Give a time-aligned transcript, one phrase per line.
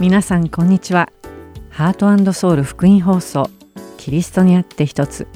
[0.00, 1.10] 皆さんこんにちは。
[1.70, 3.50] ハートソウル福音放送
[3.96, 5.26] キリストにあって一つ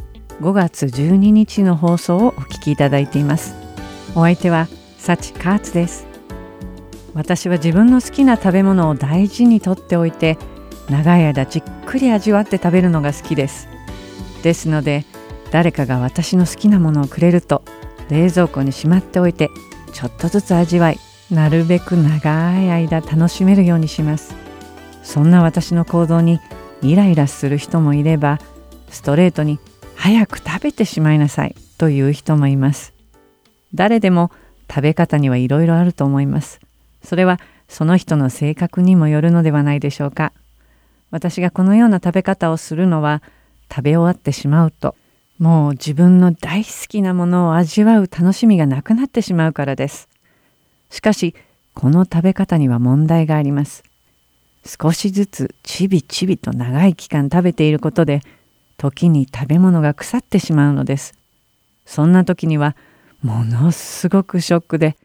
[0.40, 3.56] 5月12日の放送をお聞きいただいています。
[4.14, 4.68] お相手は
[4.98, 6.06] サチカーツです。
[7.12, 10.38] 私は自分の好きな食べ物を大事にとっておいて
[10.88, 13.66] 長い間じっくり味わって食べるのが好きです。
[14.45, 15.04] ですので
[15.51, 17.65] 誰かが私の好きなものをくれると
[18.10, 19.51] 冷蔵庫にしまっておいて
[19.92, 21.01] ちょっとずつ味わい
[21.32, 24.41] なるべく長い間楽しめるようにします。
[25.02, 26.41] そんな私の行動に
[26.83, 28.38] イライラする人もいれば
[28.91, 29.59] ストレートに
[29.97, 32.93] 早く食べてしまいなさいという人もいます。
[33.74, 34.30] 誰でも
[34.69, 36.60] 食べ方にはいろいろあると思います。
[37.02, 40.33] それはその人の性格にもよるのではないでしょうか。
[41.10, 43.23] 私がこのような食べ方をするのは
[43.71, 44.95] 食べ終わってしまうと
[45.38, 50.09] もう自分の大好きなものを味わう楽しみがなくなってしまうからです。
[50.88, 51.35] しかし
[51.74, 53.82] この食べ方には問題があります。
[54.65, 58.21] 少しずつちびちびと長い期間食べていることで
[58.77, 61.15] 時に食べ物が腐ってしまうのです
[61.85, 62.77] そんな時には
[63.23, 64.97] ものすごくショックで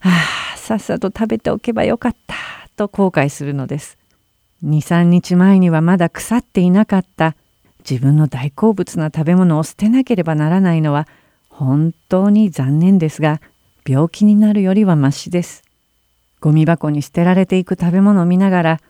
[0.00, 0.08] あ
[0.54, 2.36] あさっさと食べておけばよかった
[2.76, 3.98] と後悔するのです
[4.64, 7.34] 23日前にはまだ腐っていなかった
[7.88, 11.08] 自分の大好物な食べ物を捨てなければならないのは
[11.48, 13.40] 本当に残念ですが
[13.86, 15.64] 病気になるよりはましです。
[16.40, 18.80] ゴミ箱に捨てられていく食べ物を見ながら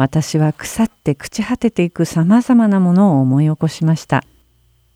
[0.00, 4.24] 私は腐って朽ち果てていくさまざまなものを思い起こしました。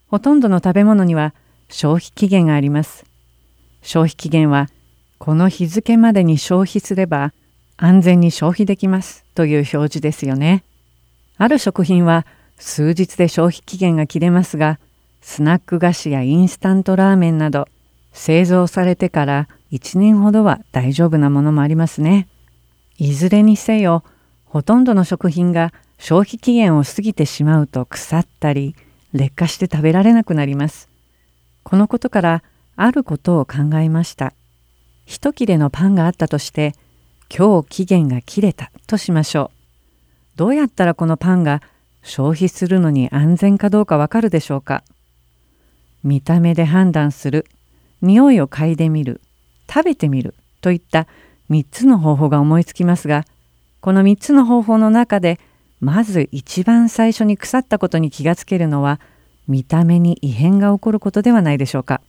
[0.09, 1.35] ほとんどの食べ物には
[1.69, 3.05] 消費期限があります。
[3.83, 4.71] 消費期限は
[5.19, 7.35] この日付までに消費すれば
[7.77, 10.65] 安全に消費できますという表示ですよね。
[11.37, 12.25] ある食品は
[12.57, 14.81] 数日で消費期限が切れますが
[15.21, 17.69] スナック菓子やインスタントラーメンなど
[18.15, 22.27] 製造されてから1年ほどは大丈夫なものもありますね。
[22.97, 24.03] いずれにせよ
[24.55, 28.77] ほとんどの食品が消費期限を過ぎてしまうと腐ったり
[29.13, 30.89] 劣化して食べられなくなります。
[31.65, 32.45] このことから
[32.77, 34.33] あることを考えました。
[35.07, 36.77] 一切れのパンがあったとして
[37.37, 40.37] 今日期限が切れたとしましょう。
[40.37, 41.61] どうやったらこのパンが
[42.05, 44.85] 消費するのに安全かどうかわかるでしょうか
[46.05, 47.47] 見た目で判断する、
[48.03, 49.21] 匂いを嗅いでみる、
[49.69, 51.09] 食べてみるといった
[51.51, 53.25] 3つの方法が思いつきますが、
[53.85, 55.39] この3つの方法の中で
[55.79, 58.99] まず一番最初に腐ったことに気がつけるのは
[59.47, 62.01] 見た目に異変が起こることではないでしょうか。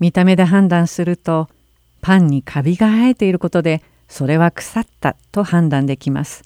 [0.00, 1.50] 見た目で判断すると
[2.00, 6.44] パンにカビが生えていることでそれは腐ったと判断できます。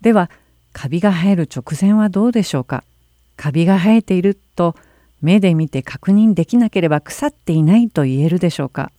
[0.00, 0.28] では
[0.72, 2.82] カビが生える直前はどうでしょうか
[3.36, 4.74] カビが生えていると
[5.22, 8.90] 目で見て確認できなければ腐っていないと言えるでしょうか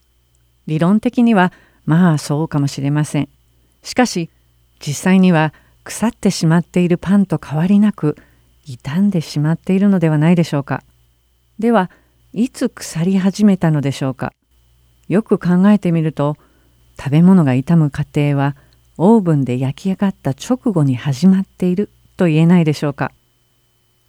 [0.68, 1.52] 理論的には
[1.84, 3.28] まあそうかもしれません。
[3.84, 4.30] しかし
[4.86, 5.54] 実際には
[5.84, 8.18] 腐ってしまっているパンと変わりなく
[8.66, 10.84] 傷んでしまっているのではないでしょうか。
[11.60, 11.92] では
[12.34, 14.34] いつ腐り始めたのでしょうか。
[15.08, 16.38] よく考えてみると
[16.98, 18.56] 食べ物が傷む過程は
[18.98, 23.12] オーブンで焼き上がった直後に始まっていると言えないでしょうか。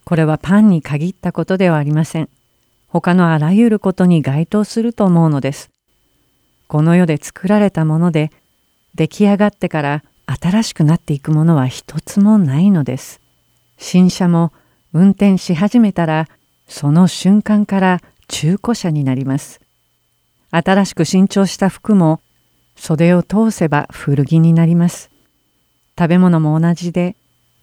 [0.04, 2.28] これはパンに限ったことではありません。
[2.88, 5.70] 他のあらゆることに該当すると思うのです。
[6.68, 8.30] この世で作られたもので
[8.94, 13.20] 出来上がってから新しくなっていくものは一つもないのです。
[13.78, 14.52] 新車も
[14.92, 16.28] 運転し始めたら
[16.66, 19.60] その瞬間から中古車になります。
[20.50, 22.20] 新しく新調した服も
[22.76, 25.10] 袖を通せば古着になります。
[25.98, 27.16] 食べ物も同じで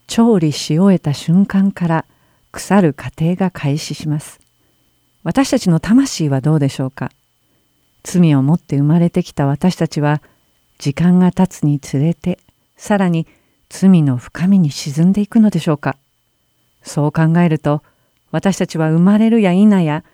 [0.07, 2.05] 調理し終えた瞬間から
[2.51, 4.39] 腐る過程が開始します。
[5.23, 7.11] 私たちの魂はどうでしょうか？
[8.03, 10.21] 罪を持って生まれてきた私たちは
[10.77, 12.39] 時間が経つにつれて
[12.79, 13.27] さらに
[13.67, 15.97] 罪の深みに沈んでいくのでしょうか
[16.81, 17.83] そう考えると
[18.31, 20.05] 私たちは生まれるや否や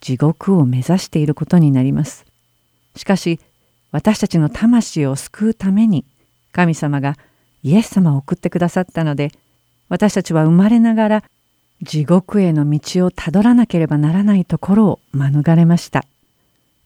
[0.00, 2.24] 地獄を目指していることになります。
[2.96, 3.40] しかし
[3.90, 6.06] 私たちの魂を救うために
[6.52, 7.16] 神様が
[7.62, 9.30] イエス様を送ってくださったので
[9.88, 11.24] 私たちは生まれながら
[11.82, 16.06] 地獄への道をたどらなければならないところを免れました。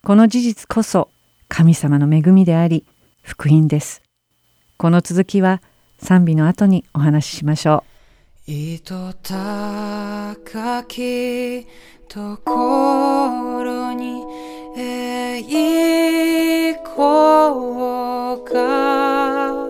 [0.03, 1.11] この事実こそ
[1.49, 2.85] 神様の恵みであり
[3.23, 4.08] 福音です。
[4.81, 5.61] この続きは
[6.01, 7.83] 賛美の後にお話ししましょ
[8.47, 8.53] う。
[8.53, 11.67] 糸高き
[12.09, 14.23] ところに
[14.77, 15.43] 栄
[16.75, 16.95] 光
[18.55, 19.69] が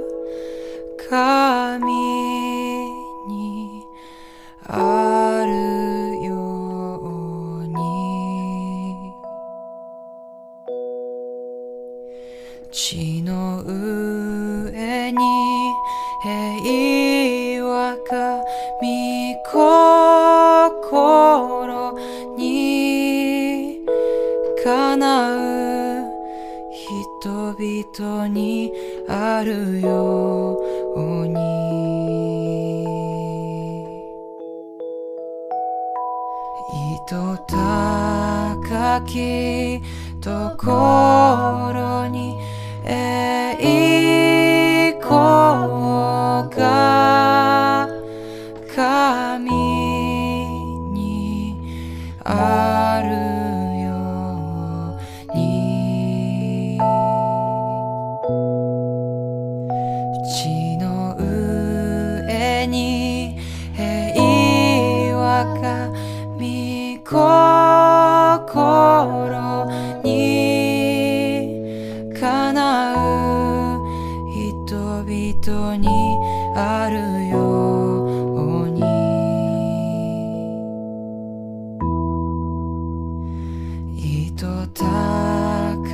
[27.99, 28.73] とに
[29.09, 30.56] あるよ
[30.95, 31.35] うに。
[37.09, 39.81] 糸高き
[40.21, 41.68] ところ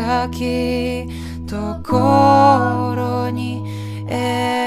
[0.05, 1.09] 高き
[1.47, 3.65] ところに
[4.06, 4.63] 栄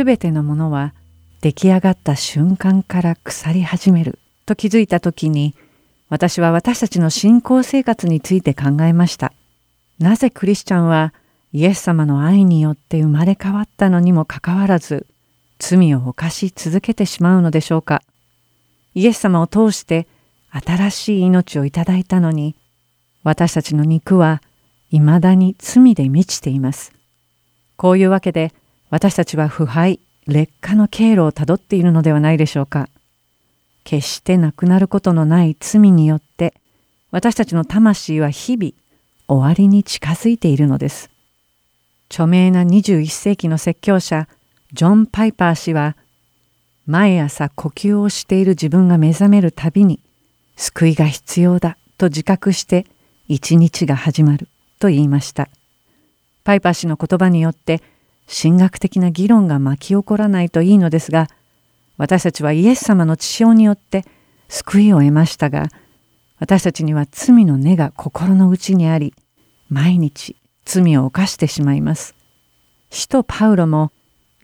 [0.00, 0.94] すべてのものは
[1.42, 5.54] 出来上がった瞬間から腐り始めると気づいた時に
[6.08, 9.34] 私は私たちの信仰生活について考えました。
[9.98, 11.12] なぜクリスチャンは
[11.52, 15.06] イエス様の愛によって生まれ変わったのにもかかわらず
[15.58, 18.00] 罪を犯し続けてしまうのでしょうか。
[18.94, 20.06] イエス様を通して
[20.48, 22.56] 新しい命をいただいたのに
[23.22, 24.40] 私たちの肉は
[24.88, 26.90] 未だに罪で満ちています。
[27.76, 28.54] こういうわけで
[28.90, 32.88] 私たちは腐敗、劣化の経路をたどっているのではないでしょうか。
[33.84, 36.54] 決してなくなることのない罪によって
[37.10, 38.72] 私たちの魂は日々
[39.26, 41.10] 終わりに近づいているのです。
[42.10, 44.28] 著名な21世紀の説教者
[44.72, 45.96] ジョン・パイパー氏は
[46.86, 50.00] 毎朝呼吸をしている自分が目覚めるたびに
[50.56, 52.86] 救いが必要だと自覚して
[53.28, 54.48] 一日が始まる
[54.78, 55.48] と言いました。
[56.42, 57.82] パイパー氏の言葉によって
[58.30, 61.28] 神学的な議論が巻き起こらないといいのですが
[61.96, 64.04] 私たちはイエス様の血潮によって
[64.48, 65.68] 救いを得ましたが
[66.38, 69.14] 私たちには罪の根が心の内にあり
[69.68, 72.14] 毎日罪を犯してしまいます。
[72.90, 73.92] 使徒パウロも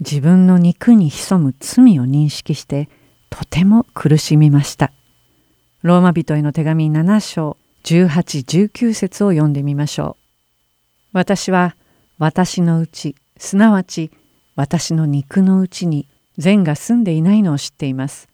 [0.00, 2.88] 自分の肉に潜む罪を認識して
[3.30, 4.92] とても苦しみました。
[5.82, 10.22] ローマ人への手紙7章1819節を読んでみましょう。
[11.12, 11.76] 私は
[12.18, 14.10] 私のうちすなわち
[14.54, 18.28] 私の肉のうちに善が住んでいないのを知っています。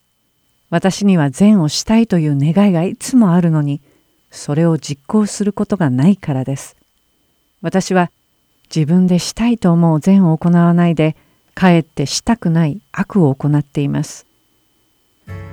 [0.70, 3.82] 私には善をしたいという願いがいつもあるのに
[4.30, 6.76] それを実行することがないからです。
[7.60, 8.10] 私は
[8.74, 11.16] 自分でしたいと思う善を行わないで
[11.54, 14.26] かえってしたくない悪を行っています。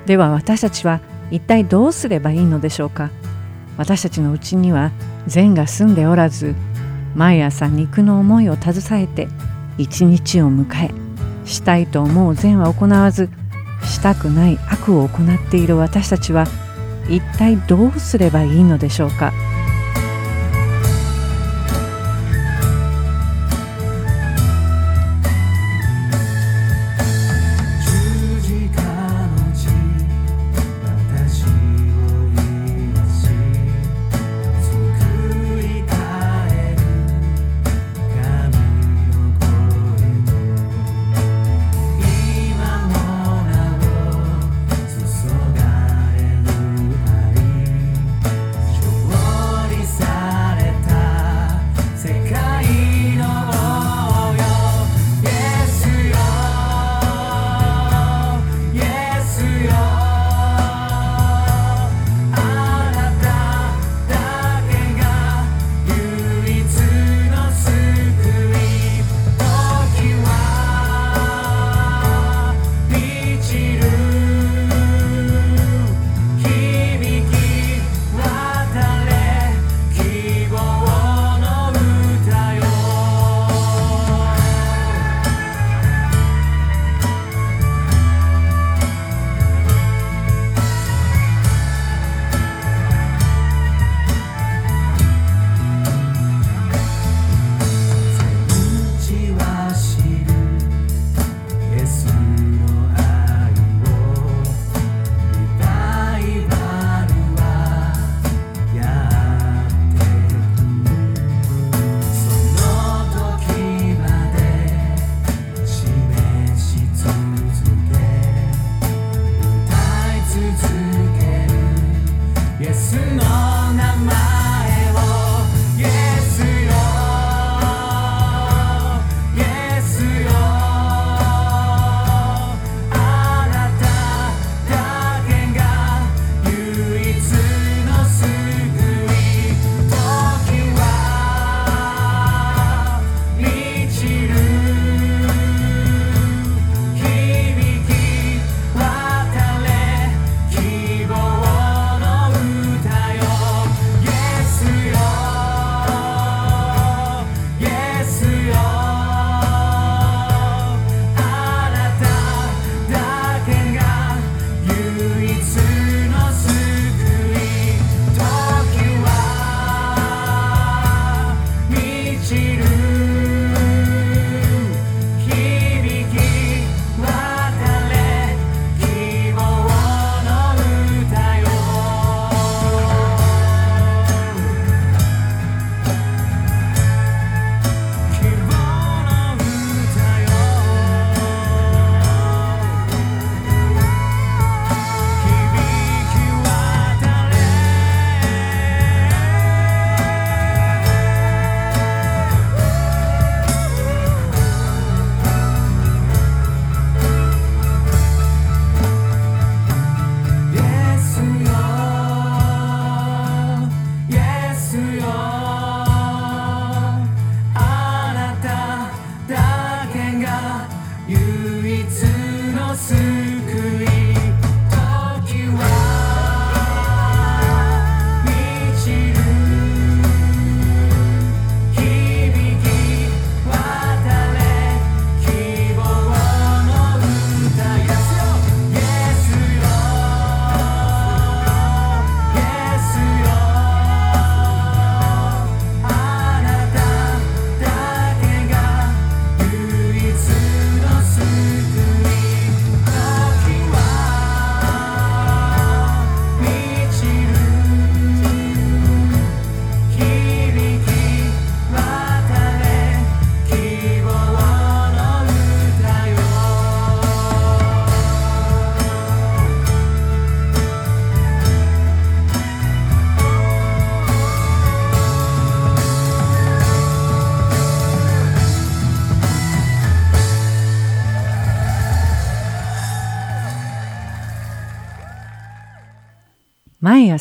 [0.05, 3.11] では私たちは一体どうすればいいのでしょうか
[3.77, 4.91] 私たちのうちには
[5.27, 6.55] 善が住んでおらず
[7.15, 9.27] 毎朝肉の思いを携えて
[9.77, 10.91] 一日を迎え
[11.45, 13.29] したいと思う善は行わず
[13.83, 16.45] したくない悪を行っている私たちは
[17.09, 19.33] 一体どうすればいいのでしょうか？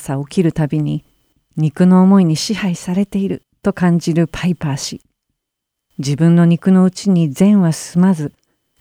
[0.08, 1.04] 朝起きるたびに
[1.56, 5.02] 肉の思いに支配されていると感じるパイパー氏。
[5.98, 8.32] 自分の肉のうちに善は済まず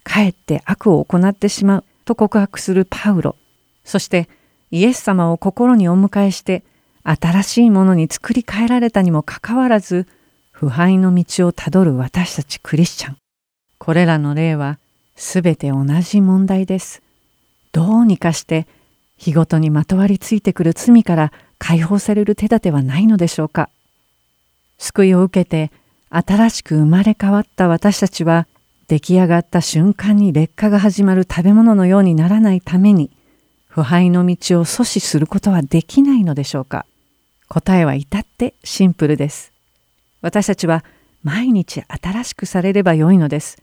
[0.04, 3.36] かえって悪を行ってしまうと告白するパウロ。
[3.84, 4.30] そして
[4.72, 6.64] イエス様を心にお迎えして
[7.04, 10.08] 新しいものに作り変えられたにもかかわらず
[10.52, 13.18] 腐敗の道をたどる私たちクリスチャン。
[13.80, 14.80] これらの例は
[15.16, 17.02] すべて同じ問題です。
[17.74, 18.68] どうにかして
[19.18, 23.70] 日ごとにまとわりついてくる罪から解放される手立てはないのでしょうか。
[24.78, 25.72] 救いを受けて
[26.10, 28.48] 新しく生まれ変わった私たちは
[28.88, 33.12] 出来上がった瞬間に劣化が始まる食べ物のようにならないために
[33.68, 36.86] 腐敗の道を阻止することはできないのでしょうか。
[37.50, 39.52] 答えは至ってシンプルです。
[40.22, 40.84] 私たちは
[41.24, 43.62] 毎日新しくされればよいのです。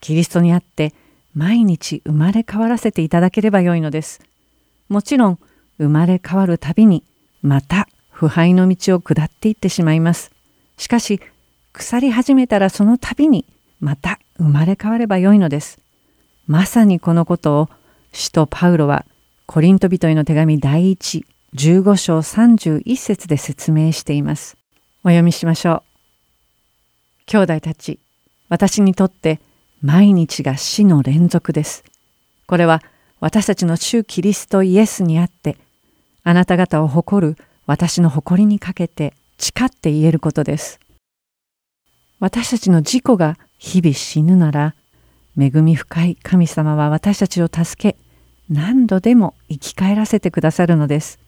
[0.00, 0.94] キリストにあって
[1.34, 4.20] 毎日生まれ変わらせていただければよいのです。
[4.88, 5.38] もちろん
[5.78, 7.04] 生まれ変わるたびに
[7.42, 10.32] また腐敗の道を下っていってしまいます。
[10.76, 11.20] しかし
[11.72, 13.44] 腐り始めたらその度に
[13.80, 15.78] また生まれ変わればよいのです。
[16.46, 17.68] まさにこのことを
[18.12, 19.04] 使徒パウロは
[19.46, 24.56] コリント人への手紙第一15章31節で説明しています。
[25.04, 25.82] お読みしましょう。
[27.26, 28.00] 兄弟たち、
[28.48, 29.40] 私にとって
[29.80, 31.84] 毎日が死の連続です。
[32.46, 32.82] これは
[33.20, 35.56] 私たちの主キリストイエスにあって
[36.22, 40.80] あなた方を誇る私の誇りにかけて誓って言えることです。
[42.20, 44.74] 私たちの自己が日々死ぬなら
[45.38, 47.96] 恵み深い神様は私たちを助け
[48.48, 51.18] 何度でも生き返らせてくださるのです。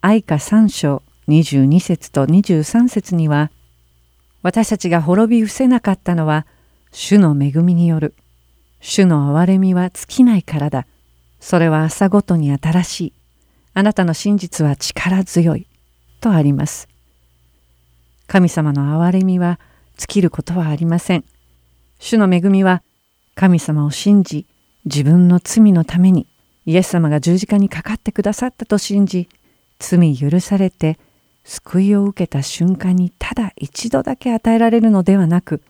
[0.00, 3.50] 愛歌3章22節と23節には
[4.42, 6.46] 私たちが滅び伏せなかったのは
[6.90, 8.14] 主の恵みによる。
[8.84, 10.86] 主の憐れみは尽きないからだ。
[11.38, 13.12] それは朝ごとに新しい。
[13.74, 15.68] あなたの真実は力強い。
[16.20, 16.88] とあります。
[18.26, 19.60] 神様の憐れみは
[19.96, 21.24] 尽きることはありません。
[22.00, 22.82] 主の恵みは
[23.36, 24.46] 神様を信じ、
[24.84, 26.26] 自分の罪のために
[26.66, 29.28] イエス様が十字架にかかってくださったと信じ、
[29.78, 30.98] 罪許されて
[31.44, 35.62] 救いを受けた瞬間にただ一度だけ与えられるのではなく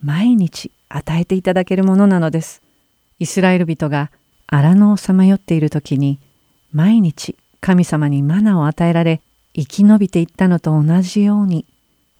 [0.00, 2.62] 毎日与えていただけるものなのです。
[3.18, 4.10] イスラエル人が
[4.46, 6.18] 荒野をさまよっている時に
[6.72, 9.20] 毎日神様にマナを与えられ
[9.54, 11.66] 生き延びていったのと同じように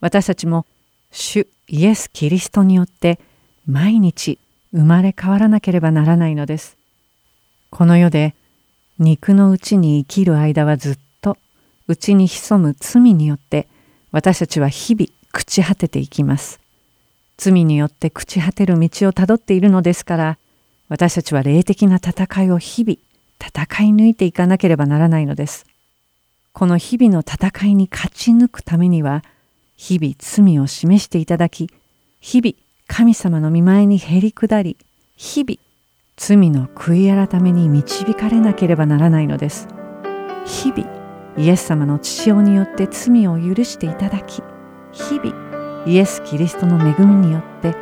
[0.00, 0.66] 私たちも
[1.10, 3.18] 主イエス・キリストによって
[3.66, 4.38] 毎日
[4.72, 6.76] 生まれ変わらなければならないのです。
[7.70, 8.34] この世で
[8.98, 11.36] 肉のうちに生きる間はずっと
[11.86, 13.68] うちに潜む罪によって
[14.10, 16.60] 私たちは日々朽ち果てていきます。
[17.38, 20.38] 罪によって朽ち果てる道をたどっているのですから
[20.88, 22.98] 私たちは霊的な戦いを日々
[23.40, 25.64] 戦い抜いていかなければならないのです。
[26.52, 29.22] この日々の戦いに勝ち抜くためには
[29.76, 31.70] 日々罪を示していただき
[32.18, 32.54] 日々
[32.88, 34.76] 神様の見舞いにへり下り
[35.14, 35.60] 日々
[36.16, 39.68] 罪の悔い改めに導かれなければならないのです。
[40.44, 40.98] 日々
[41.36, 44.42] イエス様の父親によって罪を許していただき
[44.90, 45.47] 日々
[45.86, 47.74] イエス・キリストの恵みによって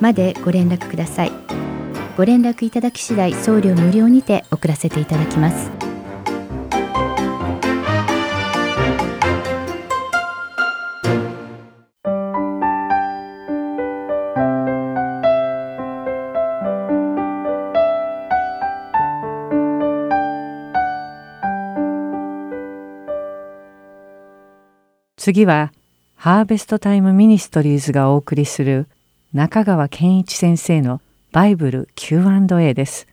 [0.00, 1.32] までご連絡ください。
[2.16, 5.70] ご連絡いただき次第送料無料にて送らせていただきます。
[25.16, 25.72] 次は
[26.14, 28.86] ハーベストタイムミニストリーズがお送りする
[29.32, 31.00] 中川健一先生の
[31.34, 33.08] バイブル Q&A です。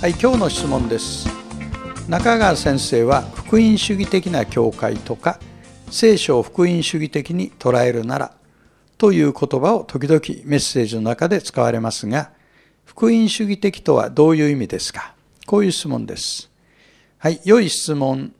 [0.00, 1.26] はい、今日の質問です。
[2.08, 5.40] 中川先生は福音主義的な教会とか
[5.90, 8.36] 聖書を福音主義的に捉えるなら
[8.96, 12.30] という言葉を時々メッセージの中で使われますが
[12.84, 15.16] 福音主義的とはどういう意味ですか？
[15.46, 16.48] こういう質問です。
[17.18, 18.32] はい、良い質問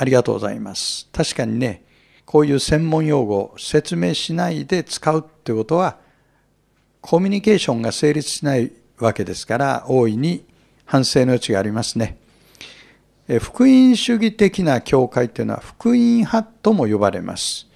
[0.00, 1.08] ありがとうございます。
[1.12, 1.82] 確かにね、
[2.24, 5.96] こういう専門用語を説明しないで使うってことは、
[7.00, 10.46] コミュニケーションが成立しないわけですから、大いに
[10.84, 12.16] 反省の余地がありますね。
[13.40, 17.66] 福音主義的な教会っていうのは福音派とも呼ばれます。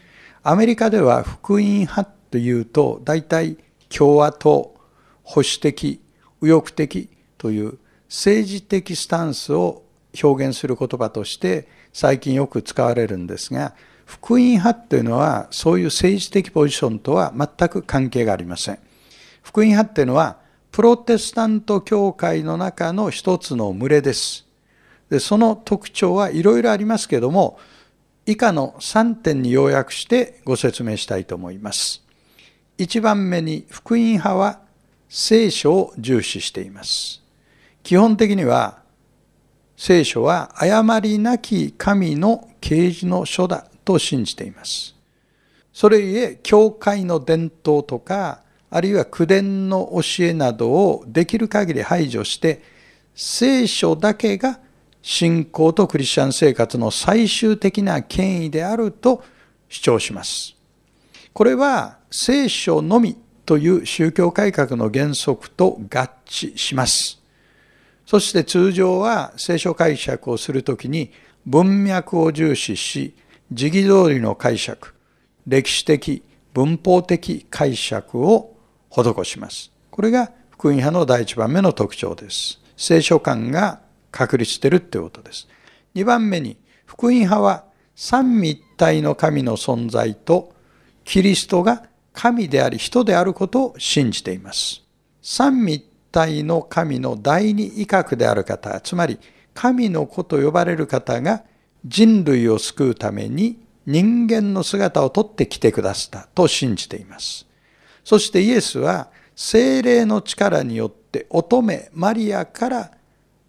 [0.44, 3.56] アメリカでは福音派というと、大体
[3.88, 4.76] 共和党、
[5.24, 6.00] 保守的、
[6.40, 9.82] 右翼的という政治的スタンスを
[10.22, 13.74] 表現する言葉として最近よく使われるんですが、
[14.04, 18.78] 福音派というのはそういう政治的ポジションとは全く関係がありません。
[19.42, 20.38] 福音派っていうのは
[20.70, 24.46] プロテスタント教会の中の一つの群れです。
[25.10, 27.58] でその特徴はいろいろありますけども、
[28.24, 32.02] 以下の3点に要約してご説明したいと思います。
[32.78, 34.60] 1番目に福音派は
[35.08, 37.22] 聖書を重視しています。
[37.82, 38.81] 基本的には
[39.84, 44.94] 聖書は誤りなき神の啓示の書だと信じています。
[45.72, 52.62] それゆえ、教会の伝統とか、あるいは口伝の教えなどをできる限り排除して、
[53.16, 54.60] 聖書だけが
[55.02, 59.24] 信仰とクリスチャン生活の最終的な権威であると
[59.68, 60.54] 主張します。
[61.32, 67.21] これは聖書のみという宗教改革の原則と合致します。
[68.12, 71.12] そして通常は聖書解釈をするときに
[71.46, 73.14] 文脈を重視し、
[73.50, 74.92] 時期通りの解釈、
[75.46, 76.22] 歴史的、
[76.52, 78.54] 文法的解釈を
[78.90, 79.72] 施します。
[79.90, 82.60] これが福音派の第一番目の特徴です。
[82.76, 85.48] 聖書観が確立してるということです。
[85.94, 87.64] 二番目に、福音派は
[87.96, 90.52] 三位一体の神の存在と
[91.06, 94.82] キリストが神であり人であることを信じています。
[95.22, 99.18] 三位一体の神の第二威嚇である方、つまり
[99.54, 101.42] 神の子と呼ばれる方が
[101.84, 107.46] 人類を救うために人間の姿をとって来てくださったと信じています。
[108.04, 112.90] そしてイエスは精霊の力によって乙女マリアから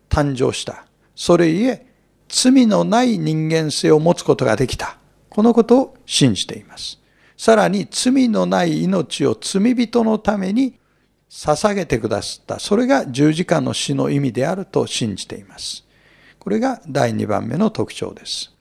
[0.10, 0.86] 誕生した。
[1.16, 1.86] それゆえ
[2.28, 4.98] 罪のない人間性を持つことができた。
[5.30, 7.00] このことを信じています。
[7.38, 10.80] さらに罪のない命を罪人のために
[11.34, 12.60] 捧げてくださった。
[12.60, 15.84] それが十字架の死の意味であると信じています。
[16.38, 18.52] これが第2番目の特徴です。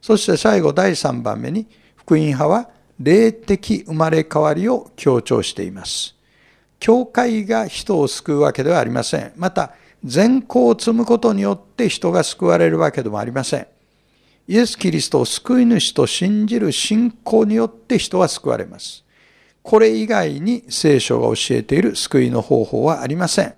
[0.00, 6.16] そして最後第3番目に福音派は霊的生まれ変わりを強調しています。
[6.80, 9.32] 教会が人を救うわけではありません。
[9.36, 13.66] また、善行を積むことによって人が救われるわけでもありません。
[14.48, 19.04] イエス・キリストを救い主と信じる信仰によって人は救われます。
[19.62, 23.54] これ以外に聖書が教えている救いの方法はありません。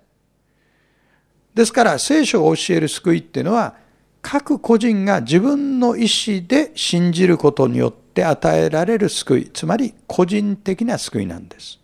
[1.53, 3.75] ですから聖書が教える救いっていうのは
[4.21, 11.79] 各個人が自分の意思で信じることによって与えられる救い、つまり個人的な救いなんです。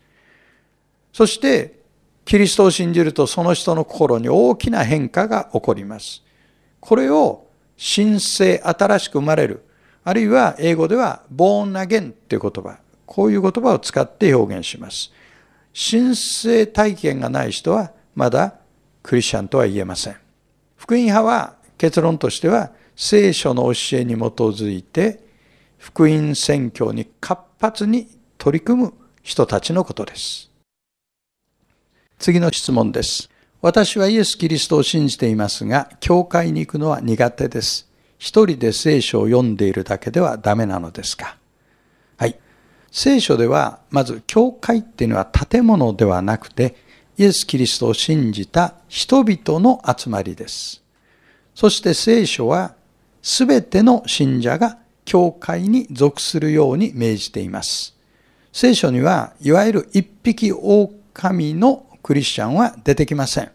[1.14, 1.80] そして
[2.26, 6.24] キリストを信じるとその人の心に大きな変化が起こります。
[6.80, 9.64] これを新生、新しく生まれる、
[10.04, 12.80] あるいは英語では born again っていう言葉、
[13.13, 15.12] こういう言葉を使って表現します。
[15.74, 18.56] 新生体験がない人はまだ
[19.04, 20.15] クリスチャンとは言えません。
[20.78, 25.19] 福音派は結論としては聖書の教えに基づいて
[25.78, 30.50] 福音宣教に活発に取り組む人たちのことです。
[32.17, 33.30] 次の質問です。
[33.62, 37.91] 私はイエス・キリストを信じていますが、教会に行くのは苦手です。
[38.17, 41.41] 一人で聖書を読んでいるだけではダメなのですか？
[42.92, 46.76] 聖書では、まず、教会っていうのは建物ではなくて、
[47.18, 50.84] イエス・キリストを信じた人々の集まりです。
[51.56, 52.76] そして聖書は、
[53.22, 57.96] すべての信者が教会に属するように命じています。
[58.52, 63.52] 聖書には、いわゆる一匹狼のクリスチャンは出てきません。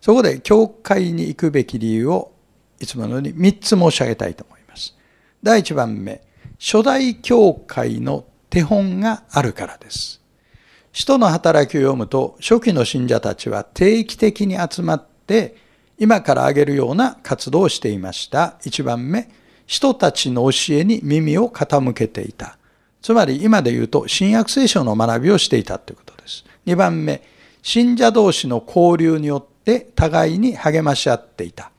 [0.00, 2.32] そこで、教会に行くべき理由を、
[2.80, 4.96] いつものように3つ申し上げたいと思います。
[5.42, 6.22] 第1番目、
[6.58, 10.20] 初代教会の手本があるからです。
[10.92, 15.56] 使徒の働きを読むと、初期の信者たちは定期的に集まって、
[15.98, 18.56] 今から挙げるような活動をしていました。
[18.62, 19.28] 1番目、
[19.66, 22.56] 人たちの教えに耳を傾けていた。
[23.02, 26.44] つまり今で言うと、新約聖書の学びをしていたということです。
[26.66, 27.22] 2番目、
[27.62, 31.70] 信者同士の交流によって互いに励まし合っていた。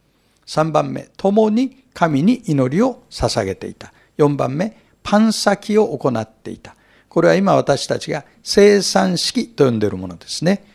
[0.45, 3.93] 3番目、共に神に祈りを捧げていた。
[4.17, 4.77] 4番目、
[5.07, 6.75] パン先を行っていた。
[7.07, 10.65] これは今私たちが生産式と呼んでいるものですね。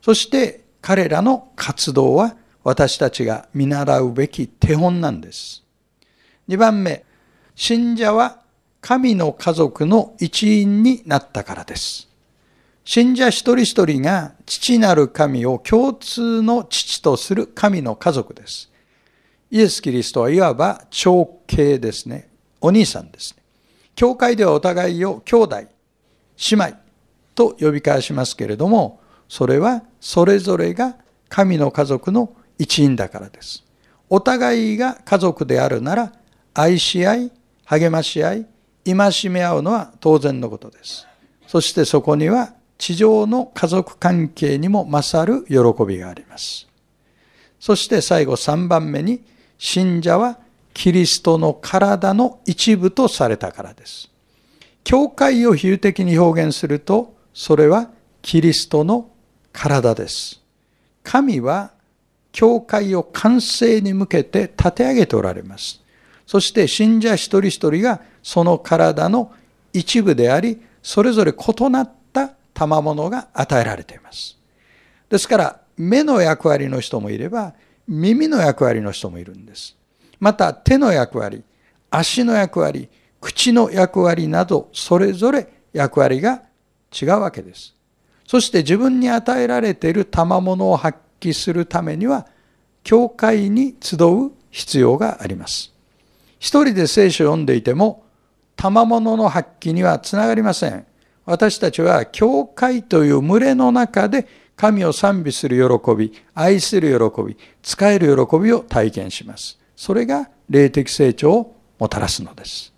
[0.00, 5.62] そして彼らの活動は私たちが見習うべき手本なんです。
[6.48, 7.04] 2番目、
[7.54, 8.40] 信者は
[8.80, 12.08] 神の家族の一員になったからです。
[12.86, 18.70] 信者一人一人が父なる神を共通の父とする神の家族です。
[19.50, 22.30] イエス・キリストはいわば長兄ですね。
[22.62, 23.41] お兄さんですね。
[23.94, 25.66] 教会ではお互いを兄弟、姉
[26.52, 26.76] 妹
[27.34, 30.96] と呼び返しますけれども、それはそれぞれが
[31.28, 33.64] 神の家族の一員だからです。
[34.08, 36.12] お互いが家族であるなら、
[36.54, 37.32] 愛し合い、
[37.64, 38.46] 励まし合い、
[38.84, 41.06] 戒め合うのは当然のことです。
[41.46, 46.68] そしてそこには地上の家族関係にも勝る喜びがあります。
[47.60, 49.24] そして最後3番目に、
[49.56, 50.40] 信者は
[50.74, 54.10] キリストの体の一部とされたからです。
[54.84, 59.10] 教会を比喩的に表現すると、それはキリストの
[59.52, 60.40] 体です。
[61.02, 61.72] 神は
[62.32, 65.80] 教会を完成に向けて立て上げておられます。
[66.26, 69.32] そして信者一人一人がその体の
[69.72, 74.38] 一部であり、それぞれ異なった賜物が与えられています。
[75.08, 77.54] ですから、目の役割の人もいれば、
[77.86, 79.76] 耳の役割の人もいるんです。
[80.22, 81.42] また、手の役割、
[81.90, 82.88] 足の役割、
[83.20, 86.42] 口の役割など、それぞれ役割が
[86.92, 87.74] 違うわけです。
[88.24, 92.28] そして自分に与えられている賜物を発揮するためには、
[92.84, 95.74] 教会に集う必要があります。
[96.38, 98.04] 一人で聖書を読んでいても、
[98.54, 100.86] 賜物の発揮にはつながりません。
[101.24, 109.58] 私たちは教会という群れの中で神を賛美する喜び、愛する喜び、使える喜びを体験します。
[109.76, 112.72] それが霊的成長をもたらすのです。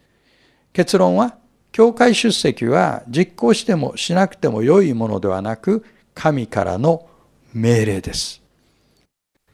[0.72, 1.36] 結論は、
[1.72, 7.06] 教会出席は実行してもしなくても良いものではなく、神からの
[7.52, 8.42] 命令です。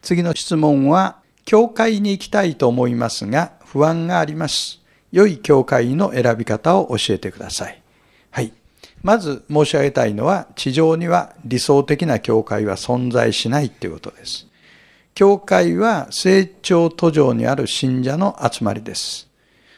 [0.02, 4.80] 次の質問は、教会に行きたいと思いますが、不安があります。
[5.12, 7.82] 良い教会の選び方を教えてください。
[8.30, 8.52] はい。
[9.02, 14.49] まず申し上げたいのは、地上には理想的な教会は存在しないということです。
[15.20, 19.28] 教会は成長途上にある信者の集まりです。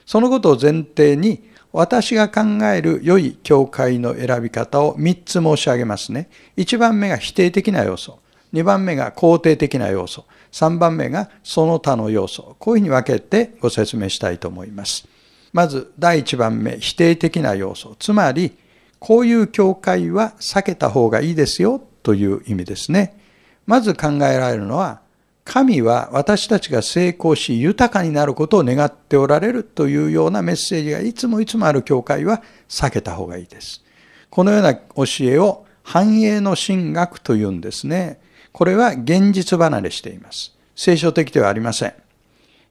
[0.07, 6.29] そのことを前提に、私が考える良い教会の選び方を3つ申し上げますね。
[6.57, 8.21] 1番目が否定的な要素。
[8.53, 10.27] 2番目が肯定的な要素。
[10.53, 12.55] 3番目がその他の要素。
[12.61, 15.09] こういうふうに分けてご説明したいと思います。
[15.53, 17.97] まず第1番目、否定的な要素。
[17.99, 18.53] つまり、
[19.01, 23.19] こういう教会は避けた方がいいですよという意味ですね。
[23.67, 25.02] まず考えられるのは、
[25.45, 33.83] 神は私たちが成功し豊かになることを願っておられるというようなメッセージがいつもいつもある教会は避けた方がいいです。
[34.31, 38.21] このような教えを繁栄の神学というんですね。
[38.53, 40.57] これは現実離れしています。
[40.77, 41.95] 聖書的ではありません。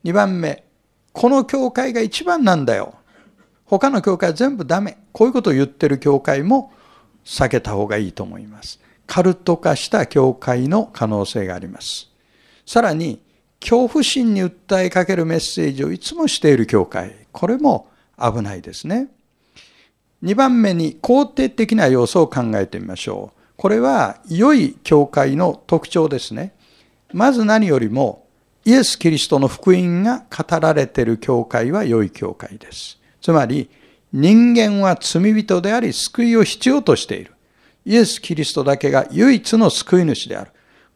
[0.05, 0.63] 2番目、
[1.11, 2.95] この教会が一番なんだよ。
[3.65, 4.97] 他の教会は全部ダメ。
[5.11, 6.71] こういうことを言ってる教会も
[7.25, 8.79] 避けた方がいいと思います。
[9.07, 12.10] カルト化した教会の可能性があります。
[12.71, 13.21] さらに、
[13.59, 17.27] 恐怖心に訴えかけるメッセージをいつもしている教会。
[17.33, 19.09] これも危ないですね。
[20.23, 23.41] 2番目に肯定的な要素を考えてみましょう。
[23.57, 26.53] これは良い教会の特徴ですね。
[27.11, 28.25] まず何よりも、
[28.63, 33.01] イエス・キリストの福音が語られている教会は良い教会です。
[33.21, 33.69] つまり、
[34.13, 37.33] 人間は罪人であり、救いを必要としている。
[37.83, 40.51] イエス・キリストだけが唯一の救い主である。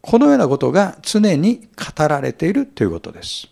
[0.05, 3.47] このようなことが常に語られているということです。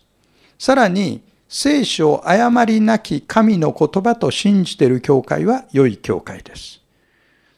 [0.56, 6.80] さらに、聖書を誤りなき神の言葉と信じている教会は良い教会です。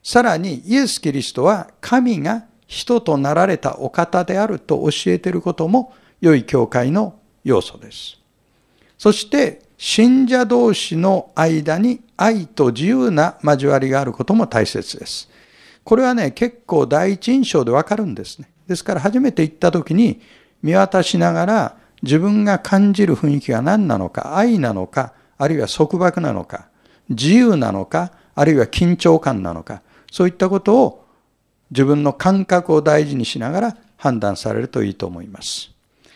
[0.02, 8.18] さらに、イエス・キリストは神が人となられたお方であると教えていることも良い教会の要素です。
[8.96, 15.28] そして、信者同士の間に愛と自由な交わりがあることも大切です。
[15.84, 18.48] これはね、結構第一印象でわかるんですね。
[18.66, 20.20] ですから初めて行った時に
[20.62, 26.68] 見渡しながら自分が感じる雰囲気が何なのか、愛なのか、あるいは束縛なのか、
[27.08, 31.04] 自由なのか、あるいは緊張感なのか、そういったことを
[31.70, 35.70] 自分の感覚を大事にしながら判断されるといいと思います。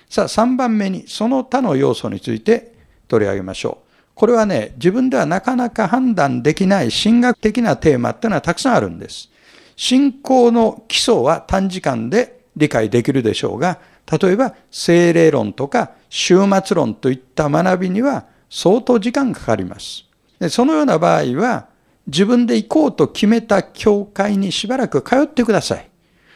[0.09, 2.75] さあ、3番目にその他の要素について
[3.09, 3.91] 取り上げましょう。
[4.15, 9.31] これはね、自分ではなかなか判断できない神学的なテーマっていうのはたくさんあるんです。
[9.77, 13.79] 信仰の基礎は短時間で理解できるでしょうが、
[14.11, 20.05] 例えば精霊論とか終末論といった学びには相当時間かかります。
[20.39, 21.69] でそのような場合は、
[22.07, 25.89] 自分で行こうと決めた教会にしばらく通ってください。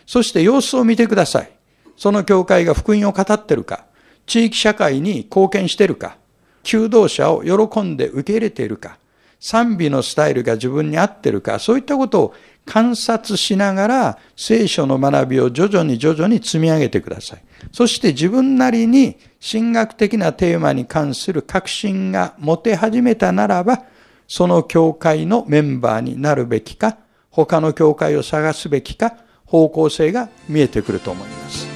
[0.06, 1.50] そして様子を見てください。
[1.96, 3.86] その教会が福音を語ってるか、
[4.26, 6.18] 地域社会に貢献してるか、
[6.62, 8.98] 求道者を喜んで受け入れているか、
[9.40, 12.34] 賛美のスタイルが自分に合ってるか、そういったことを
[12.66, 17.44] 観察しながら聖書の学びを徐々に徐々に積み上げてください。
[17.72, 23.84] そして自分なりに神学的なテーマに関する確信が持て始めたならば、
[24.26, 26.96] その教会のメンバーになるべきか、
[27.30, 31.66] 他の教会を探すべきか、方向性が見えてくると思います。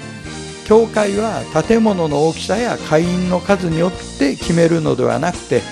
[0.66, 5.62] 教会は建物の大きさや会員の数によって決めるのではなくて、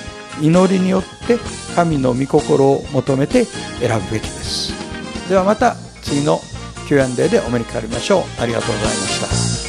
[0.40, 1.38] 祈りによって
[1.74, 4.85] 神の御心を求めて選ぶべきです。
[5.28, 6.40] ではまた次の
[6.88, 8.22] Q&A でお目にかかりましょう。
[8.40, 9.65] ありがとうございました。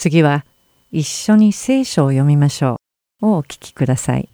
[0.00, 0.46] 次は
[0.90, 2.80] 一緒に聖書を読みましょ
[3.20, 3.26] う。
[3.26, 4.30] をお聞きください。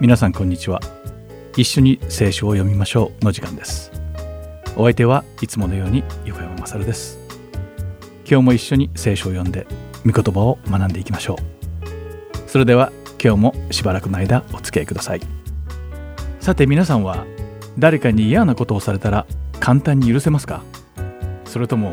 [0.00, 0.80] 皆さんこんにちは。
[1.54, 3.92] 一緒に聖書を読みましょうの時間です。
[4.74, 7.18] お相手はいつものように横山まさるです。
[8.26, 9.66] 今日も一緒に聖書を読んで
[10.06, 12.48] 御言葉を学んでいきましょう。
[12.48, 12.90] それでは
[13.22, 15.39] 今日もしばらくの間お付き合いください。
[16.40, 17.26] さて皆さんは
[17.78, 19.26] 誰かに嫌なことをされたら
[19.60, 20.62] 簡単に許せますか？
[21.44, 21.92] それとも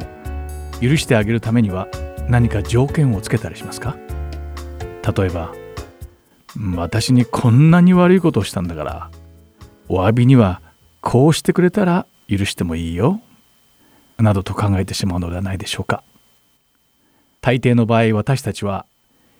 [0.82, 1.90] 許してあげるためには
[2.30, 3.98] 何か条件をつけたりしますか？
[5.16, 5.54] 例えば
[6.76, 9.12] 私にこんなに悪いことをしたんだから
[9.90, 10.62] お詫びには
[11.02, 13.20] こうしてくれたら許してもいいよ
[14.18, 16.04] などと考えてしまうのではないでしょうか。
[17.42, 18.86] 大抵の場合私たちは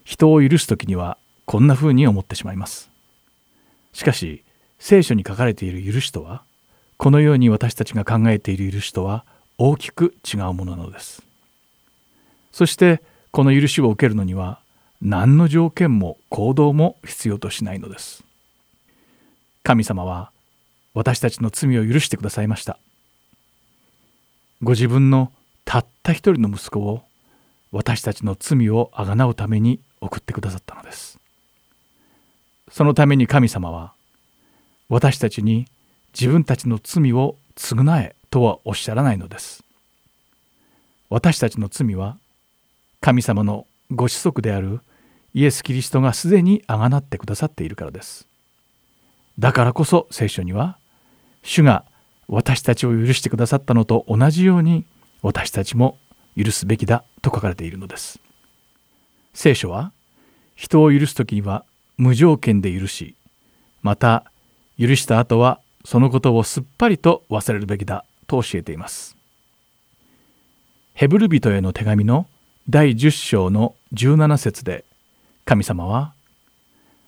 [0.04, 2.92] 人を許す時にはこんな風に思ってしまいます。
[3.94, 4.44] しかし
[4.80, 6.44] 聖書に書かれている許しとは
[6.98, 9.24] このように私たちが考えている許しとは
[9.58, 11.24] 大きく違うものなのです。
[12.52, 13.02] そして
[13.32, 14.60] この許しを受けるのには
[15.02, 18.24] 何の条件も行動も必要としないのです。
[19.64, 20.32] 神様は
[20.94, 22.80] 私たちの罪を許してくださいました。
[24.64, 25.32] ご自分の
[25.66, 27.04] たった一人の息子を
[27.72, 31.20] 私たちの罪をあがなうために送ってくださったのです。
[32.72, 33.94] そのために神様は
[34.90, 35.68] 私たちに
[36.14, 39.64] 自分たちの罪を償えとはおっしゃらないのです。
[41.10, 42.18] 私たちの罪は
[43.02, 44.82] 神様のご子息である
[45.34, 48.28] イエス・キリストがすでにあがなってくださっているからです。
[49.40, 50.78] だからこそ聖書には
[51.44, 51.86] 主が
[52.28, 54.86] 私たちを許してくださったのと同じように
[55.22, 55.98] 私たちも
[56.36, 58.20] 許すべきだと書かれているのです。
[59.34, 59.92] 聖書は
[60.56, 61.64] 人を許す時には
[61.98, 63.16] 無条件で許し
[63.82, 64.32] また
[64.80, 69.16] 許した後はそのことをすっぱりと忘れるべきだと教えています。
[70.94, 72.28] ヘブル人への手紙の
[72.70, 74.84] 第10章の17節で
[75.46, 76.14] 神様は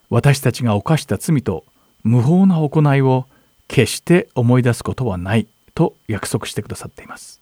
[0.09, 1.65] 私たちが犯した罪と
[2.03, 3.25] 無法な行いを
[3.67, 7.39] 決して思い出すことはないと約束してくださっています。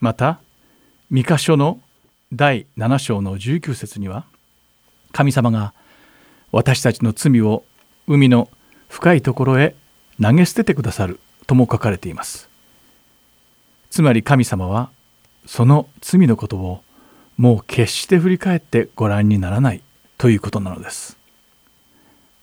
[0.00, 0.40] また
[1.10, 1.80] 三箇所の
[2.32, 4.24] 第7章の19節には
[5.12, 5.74] 神様が
[6.52, 7.64] 私たちの罪を
[8.06, 8.48] 海の
[8.90, 9.74] 深いところへ
[10.20, 12.50] 投げ捨ててくださるとも書かれています。
[13.88, 14.90] つまり神様は
[15.46, 16.82] その罪のことを
[17.38, 19.82] もう決して振り返ってご覧にならない
[20.18, 21.16] ということなのです。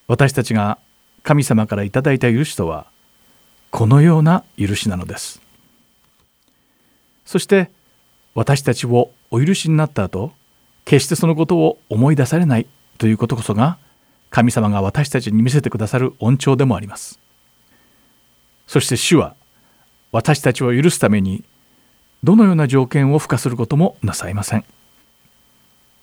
[0.08, 0.80] 私たちが
[1.22, 2.88] 神様からいただいた許しとは
[3.70, 5.42] このような許しなのです。
[7.26, 7.70] そして
[8.34, 10.32] 私たちをお許しになった後
[10.86, 12.68] 決してそのことを思い出されない
[12.98, 13.78] ということこそが
[14.30, 17.20] 神様が私たちに見せてくださる恩寵でもあります。
[18.68, 19.36] そして主は
[20.12, 21.44] 私たちを許すために
[22.24, 24.66] どのような条件を付加することもなさいません。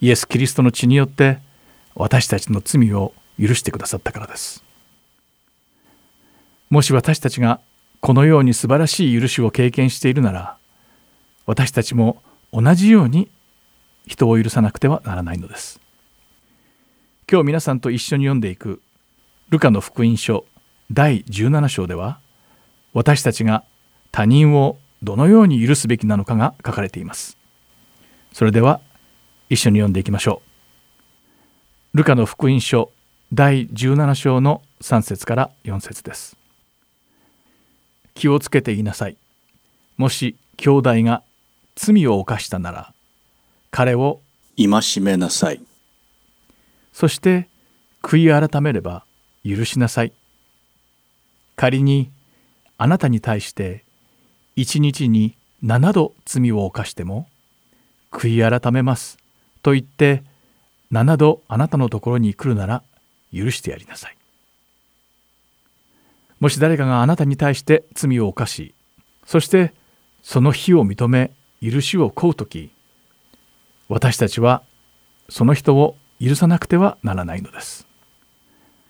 [0.00, 1.38] イエス・キリストの血によって
[1.94, 4.64] 私たちの罪を許してくださったからです。
[6.70, 7.60] もし私たちが
[8.00, 10.56] このように素晴らしい許しを経験しているなら
[11.46, 12.22] 私たちも
[12.52, 13.30] 同じように
[14.06, 15.80] 人を許さなくてはならないのです。
[17.30, 18.82] 今日皆さんと一緒に読んでいく
[19.50, 20.44] ルカの福音書
[20.90, 22.20] 第17章では
[22.92, 23.64] 私たちが
[24.12, 27.38] 他人をどのように許すべきなのかが書かれています
[28.32, 28.80] それでは
[29.48, 30.42] 一緒に読んでいきましょ
[31.94, 31.98] う。
[31.98, 32.90] ルカの福音書
[33.32, 36.36] 第17章の3節から4節です。
[38.14, 39.16] 気をつけていなさい。
[39.96, 41.22] もし兄弟が
[41.76, 42.92] 罪を犯したなら
[43.70, 44.20] 彼を
[44.56, 45.60] 戒めなさい。
[46.94, 47.48] そして
[48.02, 49.04] 悔い改めれば
[49.44, 50.12] 許しなさい。
[51.56, 52.10] 仮に
[52.78, 53.84] あなたに対して
[54.56, 57.28] 一日に7度罪を犯しても
[58.10, 59.18] 悔い改めます
[59.62, 60.22] と言って
[60.92, 62.82] 7度あなたのところに来るなら
[63.32, 64.16] 許してやりなさい。
[66.38, 68.74] もし誰かがあなたに対して罪を犯し
[69.24, 69.72] そして
[70.22, 71.32] その非を認め
[71.62, 72.70] 許しを請う時
[73.88, 74.62] 私たちは
[75.28, 77.86] その人を許さなくてはならないのです。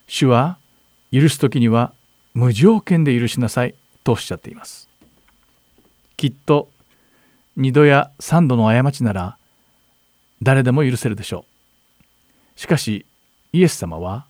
[0.06, 0.58] 主は
[1.12, 1.92] 許す時には
[2.32, 3.74] 無条件で許しなさい
[4.04, 4.88] とおっしゃっています。
[6.16, 6.70] きっと
[7.58, 9.36] 2度や3度の過ちなら
[10.42, 11.44] 誰でも許せるでしょ
[12.56, 12.60] う。
[12.60, 13.04] しかし
[13.52, 14.26] イエス様は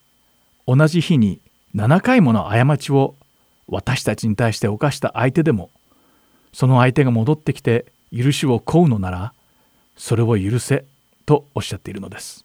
[0.67, 1.41] 同じ日に
[1.75, 3.17] 7回もの過ちを
[3.67, 5.71] 私たちに対して犯した相手でも
[6.55, 7.87] その相手が戻ってきて
[8.17, 9.35] 許しを請うのなら
[9.97, 10.87] それを許せ
[11.27, 12.44] とおっしゃっているのです。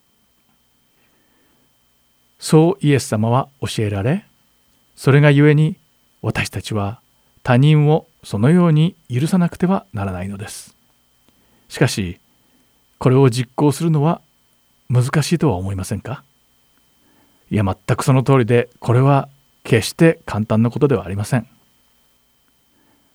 [2.40, 4.26] そうイエス様は教えられ
[4.96, 5.76] それがゆえに
[6.22, 7.02] 私たちは
[7.44, 10.76] 他人をそのように許さなくてはならないのです。
[11.70, 12.20] しかし
[12.98, 14.22] これを実行するのは
[14.90, 16.24] 難しいとは思いませんか？
[17.52, 19.30] いや全くその通りでこれは
[19.64, 21.48] 決して簡単なことではありません。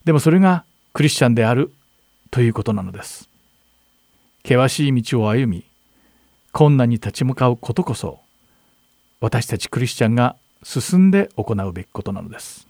[0.04, 1.72] でもそれがクリスチャンである
[2.30, 3.28] ということなのです。
[4.42, 5.64] 険しい道を歩み
[6.52, 8.20] 困難に立ち向かうことこそ
[9.24, 12.68] 私たちクリスチャンが進んで行うべきことなのです。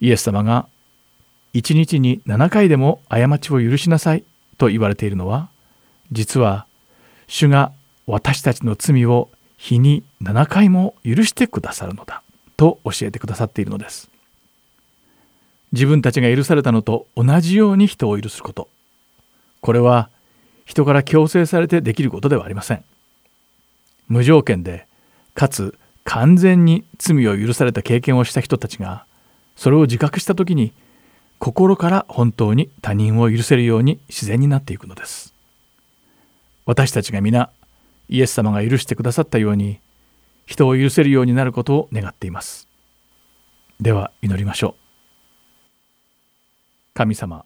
[0.00, 0.66] イエス様が
[1.52, 4.24] 一日に7回でも過ちを許しなさい
[4.56, 5.50] と言われているのは
[6.10, 6.66] 実は
[7.28, 7.72] 主が
[8.06, 9.28] 私たちの罪を
[9.58, 12.22] 日に7回も許してくださるのだ
[12.56, 14.10] と教えてくださっているのです。
[15.72, 18.68] 自分たちが許されたのと同じように人を許すこと。
[19.60, 20.08] これは
[20.64, 22.82] 人から強制されてできることではありません。
[24.10, 24.86] 無条件で
[25.34, 29.06] かつ完全に罪を許された経験をした人たちが
[29.56, 30.72] それを自覚した時に
[31.38, 35.32] 心から本当に他人を許せるように自然になっていくのです。
[36.66, 37.50] 私たちが皆
[38.08, 39.80] イエス様が許してくださったように
[40.44, 42.68] 人を許せるようになることを願っています。
[43.80, 44.80] では祈りましょう。
[46.94, 47.44] 神様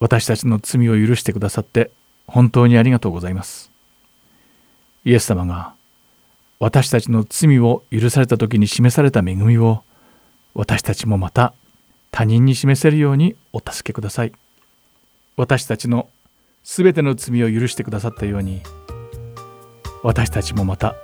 [0.00, 1.92] 私たちの罪を許してくださって
[2.26, 3.77] 本当にありがとうございます。
[5.04, 5.74] イエス様が
[6.60, 9.82] 私たちの罪を許された時に示された恵みを
[10.54, 11.54] 私たちもまた
[12.10, 14.32] 他人に示せるようにお助けください
[15.36, 16.08] 私たちの
[16.64, 18.60] すべての罪を許してくださったように
[20.02, 20.96] 私たちもまた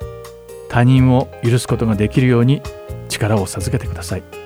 [0.68, 2.62] 他人を許すことができるように
[3.08, 4.44] 力を授けてください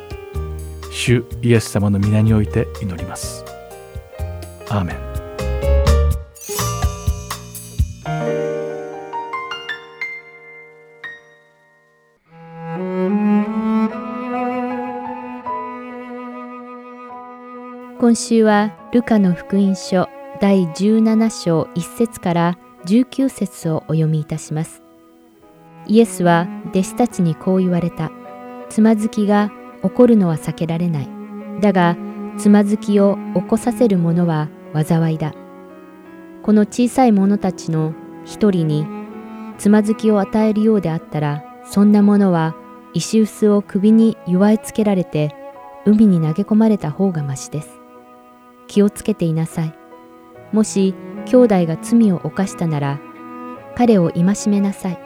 [0.99, 3.45] 主イエス様の皆において祈ります。
[4.69, 5.08] アーメン。
[18.01, 20.09] 今週はルカの福音書
[20.41, 24.85] 第17章1節から19節をお読みいたします。
[25.89, 28.13] イエスは弟子たちにこう言われた。
[28.69, 29.51] つまずきが
[29.83, 31.09] 起こるのは避けられない。
[31.61, 31.97] だが、
[32.39, 35.35] つまずきを起こさせるものは災いだ。
[36.45, 37.95] この小さい者たちの
[38.25, 38.87] 一人に
[39.59, 42.55] つまずきを与えるようであったら、そんなものは
[42.95, 45.35] 石臼を首に祝いつけられて
[45.85, 47.78] 海に投げ込まれた方がましです。
[48.69, 49.75] 気をつけていなさい。
[50.53, 50.95] もし
[51.27, 53.01] 兄弟が罪を犯したなら、
[53.77, 54.99] 彼を戒めなさい。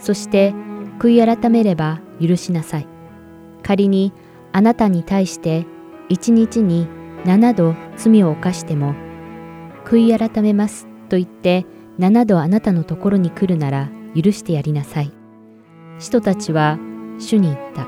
[0.00, 0.52] そして
[0.98, 2.88] 悔い改めれば許しなさい。
[3.62, 4.12] 仮に
[4.52, 5.66] あなたに対して
[6.08, 6.88] 一日に
[7.24, 8.94] 7度罪を犯しても、
[9.84, 11.64] 悔い改めますと言って
[11.98, 15.12] 7度あなたのところに来るなら許してやりなさい。
[15.98, 16.78] 使徒たちは
[17.18, 17.86] 主に言った。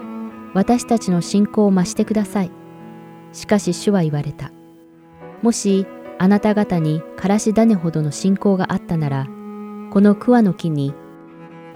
[0.54, 2.50] 私たちの信仰を増してください。
[3.32, 4.53] しかし主は言われた。
[5.44, 5.86] もし
[6.18, 9.26] あなた方にからし種ほどの信仰があったなら、
[9.90, 10.94] この桑の木に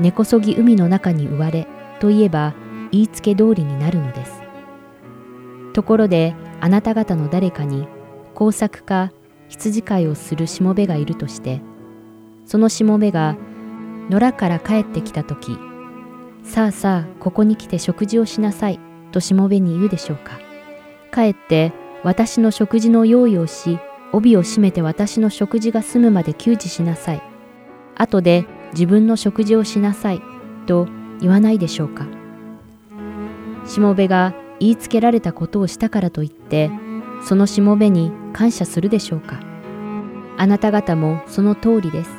[0.01, 1.69] 根こそぎ海の中に植われ
[2.01, 2.55] と言えば
[2.93, 4.41] 言いつけ通りになるのです。
[5.75, 7.87] ところであなた方の誰かに
[8.35, 9.13] 工作か
[9.51, 11.61] 羊飼いをするしもべがいるとして、
[12.47, 13.37] そのしもべが
[14.09, 15.59] 野良から帰ってきたとき、
[16.43, 18.81] さあさあここに来て食事をしなさい
[19.13, 20.39] としもべに言うでしょうか。
[21.13, 21.75] 帰って
[22.05, 23.79] 私の食事の用意をし、
[24.13, 27.23] 帯を締めて私の食事が済むまで給仕しなさい。
[27.97, 30.23] 後で自分の食事をしなさい。
[30.67, 30.87] と
[31.21, 32.07] 言わないでしょうか。
[33.67, 36.71] しもべが言いつけられたことをしたからといって、
[37.23, 39.41] そのしもべに感謝するでしょうか。
[40.37, 42.11] あなた方もその通りです。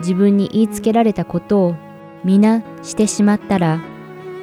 [0.00, 1.74] 自分に言いつけられたことを
[2.24, 3.80] 皆してしまったら、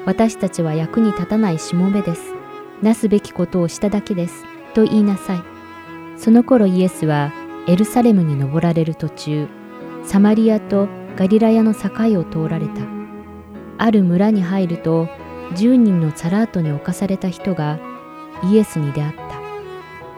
[0.06, 2.34] 私たちは役に立たないしもべです。
[2.82, 4.51] なすべきことをしただけです。
[4.74, 5.44] と言いなさい。
[6.18, 7.32] その頃イエスは
[7.68, 9.48] エルサレムに登られる途中、
[10.04, 12.82] サマリアとガリラヤの境を通られた。
[13.78, 15.08] ある村に入ると、
[15.56, 17.80] 10人のサラートに侵された人が
[18.44, 19.22] イエスに出会った。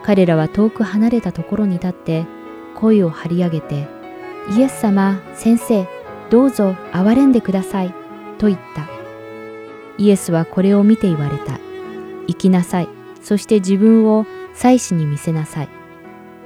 [0.03, 2.25] 彼らは遠く離れたところに立って
[2.75, 3.87] 声を張り上げて、
[4.57, 5.87] イエス様、先生、
[6.29, 7.93] どうぞ憐れんでください、
[8.37, 8.87] と言った。
[9.97, 11.59] イエスはこれを見て言われた。
[12.27, 12.89] 行きなさい。
[13.21, 15.69] そして自分を祭司に見せなさい。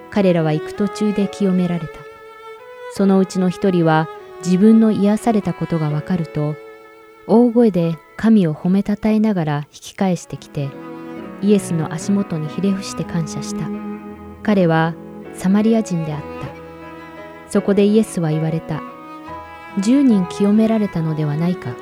[0.09, 1.87] 彼らは行く途中で清められた。
[2.93, 4.07] そのうちの一人は
[4.43, 6.55] 自分の癒されたことがわかると、
[7.27, 10.69] 大声で神を褒めたたえながら引き返してきて、
[11.41, 13.67] イエスの足元にひれ伏して感謝した。
[14.43, 14.95] 彼は
[15.33, 17.51] サマリア人であった。
[17.51, 18.81] そこでイエスは言われた。
[19.79, 21.75] 10人清められたのではないか。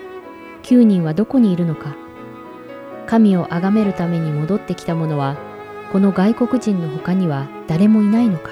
[0.64, 1.96] 9人はどこにいるのか。
[3.08, 5.38] 神を崇めるために戻ってきた者は
[5.96, 8.50] この外国人の他には誰もいないのか。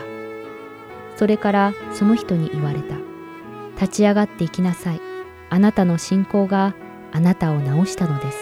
[1.18, 2.96] それからその人に言われた。
[3.76, 5.02] 立ち上がって行きなさい。
[5.50, 6.74] あなたの信仰が
[7.12, 8.38] あなたを治したのです。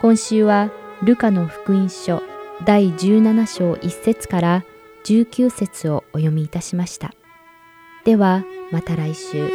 [0.00, 0.72] 今週は
[1.04, 2.24] ルカの福音書
[2.64, 4.64] 第17章1節から
[5.04, 7.14] 19節をお読みいたしました。
[8.04, 9.48] ではまた来週。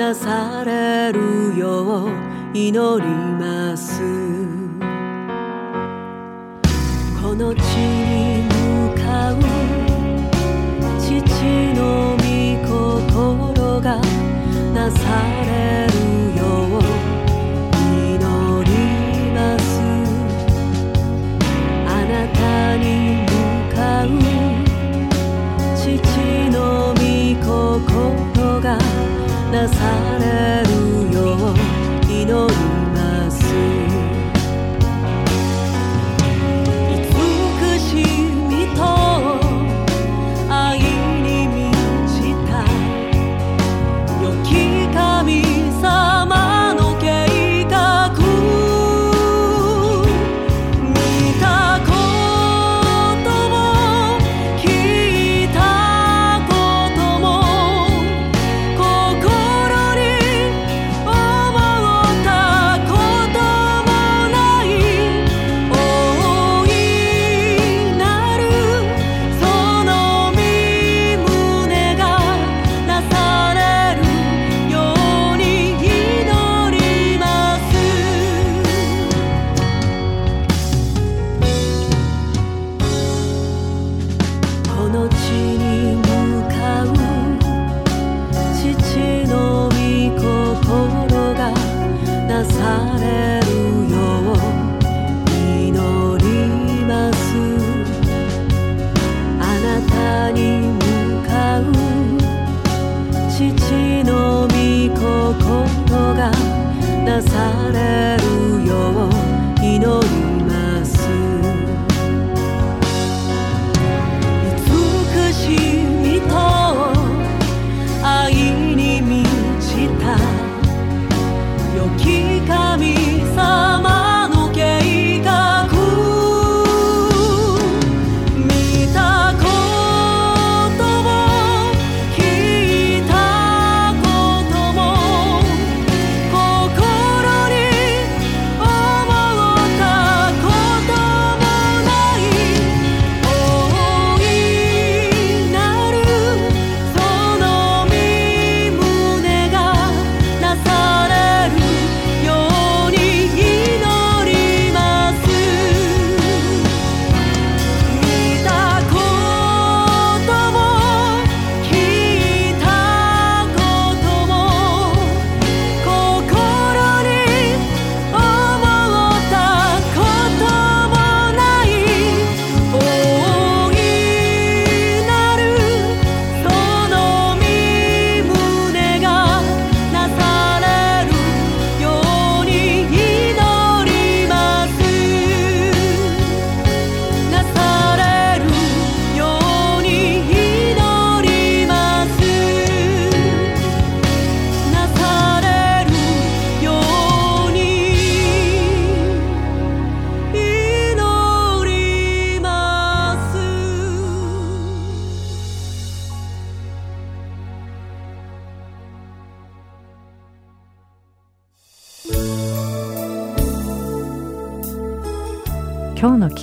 [0.00, 2.10] なされるよう
[2.56, 3.06] 祈り
[3.38, 4.29] ます。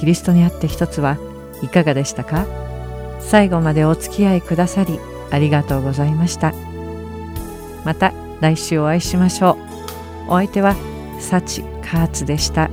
[0.07, 1.17] リストにあって一つは
[1.61, 2.45] いかがでしたか？
[3.19, 4.99] 最後までお付き合いくださり
[5.31, 6.53] ありがとうございました。
[7.83, 9.57] また来週お会いしましょ
[10.27, 10.31] う。
[10.31, 10.75] お相手は
[11.19, 12.69] 幸カーツでした。